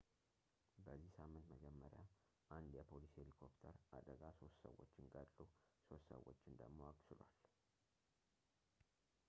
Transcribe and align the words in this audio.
በዚህ 0.85 1.11
ሳምንት 1.17 1.45
መጀመሪያ 1.53 1.99
አንድ 2.55 2.71
የፖሊስ 2.77 3.13
ሄሊኮፕተር 3.19 3.75
አደጋ 3.97 4.21
ሶስት 4.39 4.57
ሰዎችን 4.65 5.11
ገድሎ 5.15 5.47
ሶስት 5.89 6.05
ሰዎችን 6.13 6.59
ደግሞ 6.63 6.79
አቅስሏል 6.93 7.33